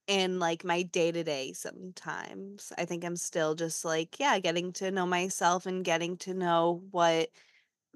[0.08, 2.74] in, like, my day-to-day sometimes.
[2.78, 6.84] I think I'm still just, like, yeah, getting to know myself and getting to know
[6.92, 7.30] what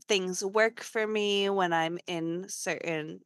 [0.07, 3.21] things work for me when I'm in certain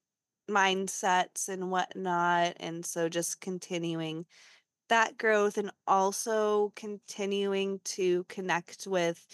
[0.50, 4.26] mindsets and whatnot, and so just continuing
[4.90, 9.26] that growth and also continuing to connect with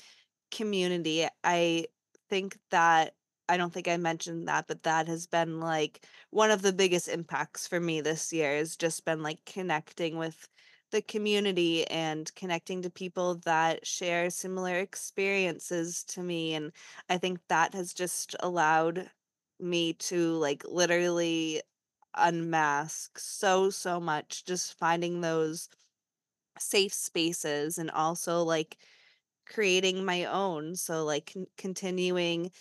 [0.52, 1.28] community.
[1.44, 1.88] I
[2.30, 3.16] think that
[3.50, 7.10] I don't think I mentioned that, but that has been like one of the biggest
[7.10, 10.48] impacts for me this year has just been like connecting with
[10.92, 16.54] the community and connecting to people that share similar experiences to me.
[16.54, 16.72] And
[17.10, 19.10] I think that has just allowed
[19.60, 21.62] me to like literally
[22.16, 25.70] unmask so, so much, just finding those
[26.60, 28.78] safe spaces and also like
[29.48, 30.76] creating my own.
[30.76, 32.52] So, like, con- continuing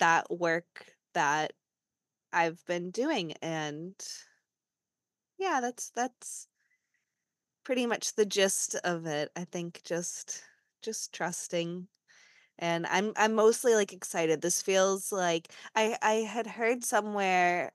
[0.00, 1.52] that work that
[2.32, 3.32] I've been doing.
[3.42, 3.94] And
[5.38, 6.48] yeah, that's, that's
[7.64, 9.30] pretty much the gist of it.
[9.36, 10.42] I think just,
[10.82, 11.88] just trusting
[12.58, 14.42] and I'm I'm mostly, like, excited.
[14.42, 17.72] This feels like I I had heard somewhere,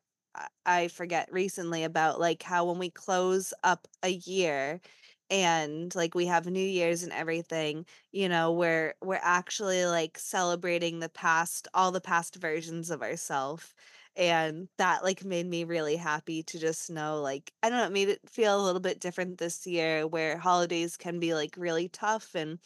[0.65, 4.81] I forget recently about, like, how when we close up a year
[5.29, 10.99] and, like, we have New Year's and everything, you know, we're we're actually, like, celebrating
[10.99, 13.73] the past all the past versions of ourselves
[14.15, 17.91] and that, like, made me really happy to just know, like I don't know, it
[17.93, 21.89] made it feel a little bit different this year where holidays can be, like, really
[21.89, 22.59] tough and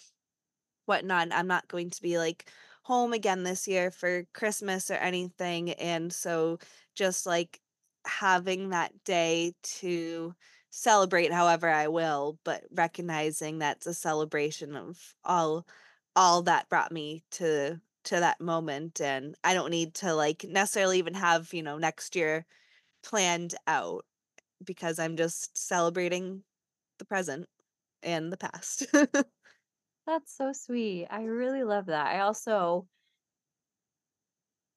[0.85, 1.29] whatnot.
[1.31, 2.49] I'm not going to be like
[2.87, 5.71] home again this year for Christmas or anything.
[5.73, 6.59] And so
[6.95, 7.59] just like
[8.05, 10.33] having that day to
[10.69, 15.67] celebrate however I will, but recognizing that's a celebration of all
[16.15, 20.97] all that brought me to to that moment and I don't need to like necessarily
[20.99, 22.45] even have, you know, next year
[23.03, 24.05] planned out
[24.65, 26.43] because I'm just celebrating
[26.99, 27.49] the present
[28.03, 28.87] and the past.
[30.07, 31.05] That's so sweet.
[31.07, 32.07] I really love that.
[32.07, 32.87] I also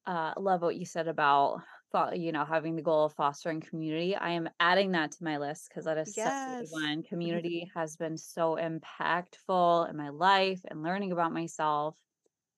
[0.06, 1.62] uh, love what you said about,
[1.92, 4.16] fo- you know, having the goal of fostering community.
[4.16, 7.02] I am adding that to my list because that is such a one.
[7.02, 11.96] Community has been so impactful in my life and learning about myself.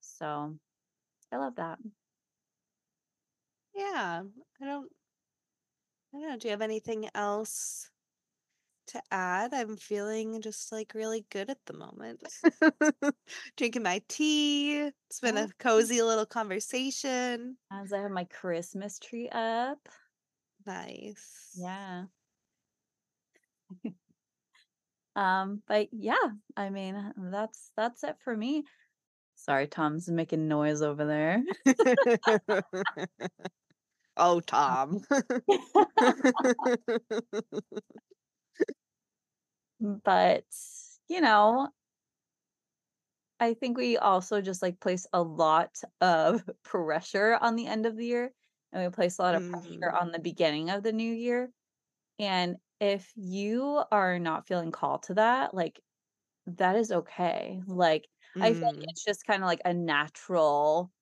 [0.01, 0.57] So
[1.31, 1.79] I love that.
[3.75, 4.23] Yeah,
[4.61, 4.91] I don't
[6.13, 7.91] I don't know, do you have anything else
[8.87, 9.53] to add?
[9.53, 12.23] I'm feeling just, like, really good at the moment.
[13.57, 14.91] Drinking my tea.
[15.09, 17.57] It's been a cozy little conversation.
[17.71, 19.87] As I have my Christmas tree up.
[20.65, 21.53] Nice.
[21.57, 22.05] Yeah.
[25.15, 26.15] Um, but yeah,
[26.57, 28.63] I mean, that's that's it for me.
[29.35, 31.43] Sorry, Tom's making noise over there.
[34.15, 35.01] Oh, Tom.
[40.03, 40.45] But,
[41.09, 41.69] you know,
[43.39, 47.97] I think we also just like place a lot of pressure on the end of
[47.97, 48.33] the year
[48.71, 49.99] and we place a lot of pressure Mhm.
[50.01, 51.51] on the beginning of the new year.
[52.19, 55.81] And if you are not feeling called to that, like
[56.47, 57.61] that is okay.
[57.67, 58.09] Like
[58.41, 58.93] I feel like Mm.
[58.93, 60.93] it's just kind of like a natural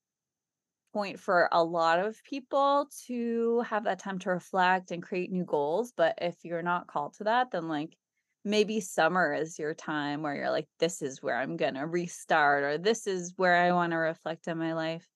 [0.93, 5.45] point for a lot of people to have that time to reflect and create new
[5.45, 5.91] goals.
[5.93, 7.97] But if you're not called to that, then like
[8.45, 12.77] maybe summer is your time where you're like, this is where I'm gonna restart, or
[12.77, 15.07] this is where I want to reflect on my life.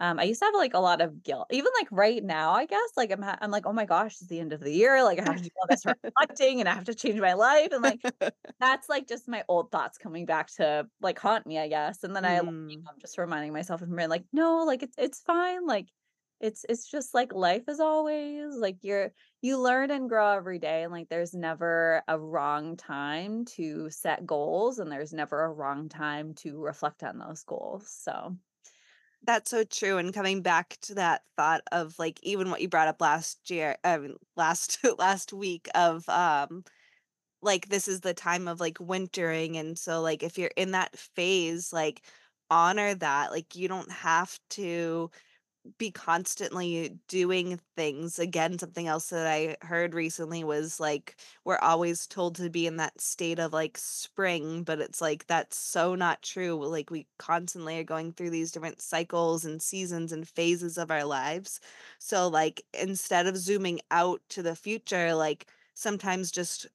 [0.00, 1.48] Um, I used to have, like, a lot of guilt.
[1.52, 4.28] Even, like, right now, I guess, like, I'm ha I'm like, "Oh my gosh, it's
[4.28, 6.74] the end of the year, like, I have to do all this reflecting, and I
[6.74, 8.00] have to change my life," and, like,
[8.60, 12.14] that's, like, just my old thoughts coming back to, like, haunt me, I guess, and
[12.16, 12.84] then I, you Mm.
[12.84, 15.88] know, I'm just reminding myself and being like, "No, like, it's it's fine, like,
[16.40, 19.12] it's it's just like life is always, like, you're
[19.42, 24.26] you learn and grow every day, and, like, there's never a wrong time to set
[24.26, 28.36] goals, and there's never a wrong time to reflect on those goals." So,
[29.24, 32.88] That's so true, and coming back to that thought of, like, even what you brought
[32.88, 36.64] up last year I mean, last last week of, um,
[37.42, 40.98] like, this is the time of, like, wintering, and so, like, if you're in that
[40.98, 42.04] phase, like,
[42.50, 45.10] honor that, like, you don't have to
[45.78, 48.18] be constantly doing things.
[48.18, 52.76] Again, something else that I heard recently was like we're always told to be in
[52.78, 56.54] that state of like spring, but it's like that's so not true.
[56.66, 61.04] Like we constantly are going through these different cycles and seasons and phases of our
[61.04, 61.60] lives.
[61.98, 66.66] So like instead of zooming out to the future, like sometimes just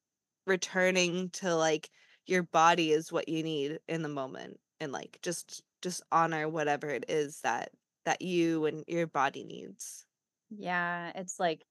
[0.46, 1.90] returning to like
[2.26, 6.88] your body is what you need in the moment and like just just honor whatever
[6.90, 7.72] it is that
[8.08, 10.08] that you and your body needs.
[10.49, 11.66] yeah, it's like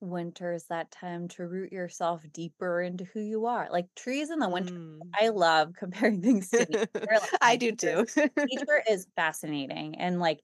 [0.00, 3.68] winter is that time to root yourself deeper into who you are.
[3.70, 5.18] Like trees in the winter, Mm.
[5.18, 7.20] I love comparing things to nature.
[7.20, 8.06] Like I do too.
[8.50, 10.40] nature is fascinating and like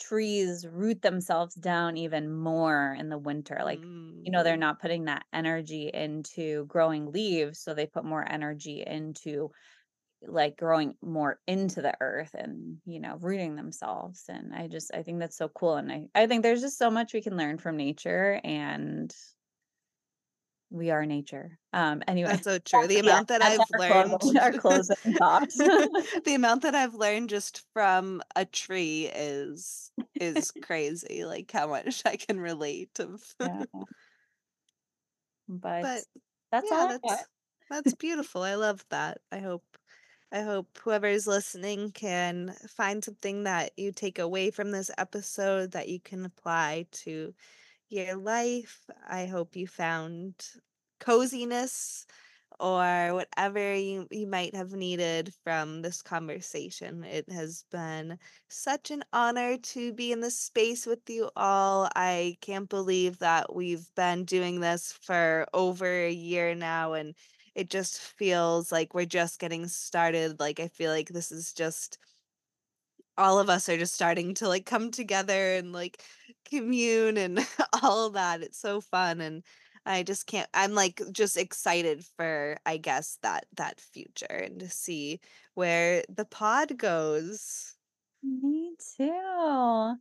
[0.00, 3.60] trees root themselves down even more in the winter.
[3.64, 3.86] Like,
[4.24, 4.58] you know, they're Mm.
[4.58, 9.50] not putting that energy into growing leaves, so they put more energy into
[10.22, 14.24] like growing more into the earth and, you know, rooting themselves.
[14.28, 15.76] And I just I think that's so cool.
[15.76, 19.14] And I, I think there's just so much we can learn from nature and
[20.70, 21.58] we are nature.
[21.72, 22.86] Um anyway, That's so true.
[22.86, 25.58] The yeah, amount that I've learned closing our closing thoughts.
[26.24, 32.02] the amount that I've learned just from a tree is is crazy, like, how much
[32.04, 33.64] I can relate of yeah.
[35.48, 36.04] But But,
[36.50, 37.28] that's yeah, all that's
[37.68, 39.20] that's beautiful, I love that.
[39.30, 39.64] I hope
[40.32, 45.88] I hope whoever's listening can find something that you take away from this episode that
[45.88, 47.34] you can apply to
[47.88, 48.88] your life.
[49.08, 50.34] I hope you found
[51.00, 52.06] coziness
[52.60, 57.02] or whatever you, you might have needed from this conversation.
[57.02, 58.18] It has been
[58.48, 61.88] such an honor to be in this space with you all.
[61.96, 67.14] I can't believe that we've been doing this for over a year now, and
[67.54, 70.40] it just feels like we're just getting started.
[70.40, 71.98] Like, I feel like this is just
[73.16, 76.02] all of us are just starting to like come together and like
[76.48, 77.46] commune and
[77.82, 78.42] all that.
[78.42, 79.44] It's so fun and
[79.86, 84.70] I just can't I'm like just excited for I guess that that future and to
[84.70, 85.20] see
[85.54, 87.76] where the pod goes.
[88.22, 89.96] Me too.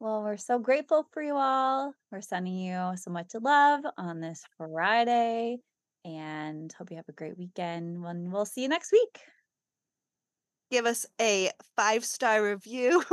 [0.00, 1.94] Well, we're so grateful for you all.
[2.10, 5.58] We're sending you so much love on this Friday
[6.04, 8.02] and hope you have a great weekend.
[8.02, 9.20] When we'll see you next week.
[10.70, 13.04] Give us a five-star review.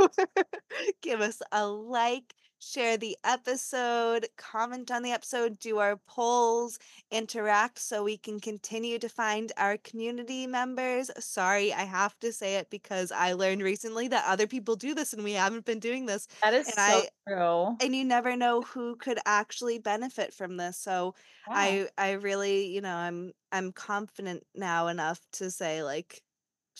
[1.02, 6.78] Give us a like, share the episode, comment on the episode, do our polls,
[7.10, 11.10] interact so we can continue to find our community members.
[11.18, 15.12] Sorry, I have to say it because I learned recently that other people do this
[15.12, 16.28] and we haven't been doing this.
[16.42, 17.80] That is And so I true.
[17.80, 20.78] and you never know who could actually benefit from this.
[20.78, 21.14] So
[21.46, 21.54] Yeah.
[21.54, 26.22] I I really, you know, I'm I'm confident now enough to say like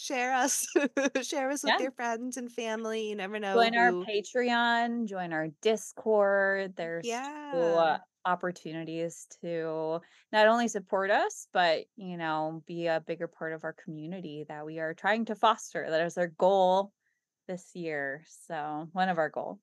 [0.00, 0.66] share us
[1.22, 3.08] share us with your friends and family.
[3.08, 6.76] You never know Join our Patreon, join our Discord.
[6.76, 7.98] There's Yeah.
[8.24, 10.00] opportunities to
[10.32, 14.66] not only support us, but you know, be a bigger part of our community that
[14.66, 15.88] we are trying to foster.
[15.88, 16.92] That is our goal
[17.48, 18.24] this year.
[18.46, 19.60] So one of our goals.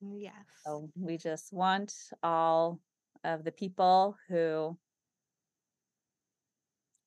[0.00, 0.34] Yes.
[0.64, 1.92] So we just want
[2.22, 2.80] all
[3.24, 4.78] of the people who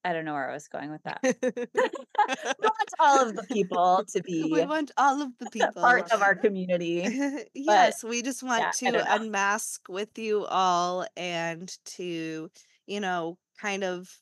[0.05, 1.19] I don't know where I was going with that.
[1.23, 5.81] we want all of the people to be we want all of the people.
[5.81, 7.01] part of our uh, community.
[7.05, 12.51] But yes, we just want I to unmask with you all and to,
[12.85, 14.15] you know, kind of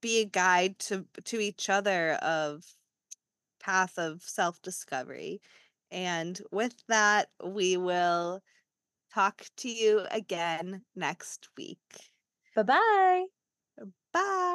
[0.00, 2.64] be a guide to to each other of
[3.58, 5.40] path of self-discovery.
[5.90, 8.40] And with that, we will
[9.12, 11.80] talk to you again next week.
[12.54, 13.37] Bye bye.
[14.12, 14.48] Bye.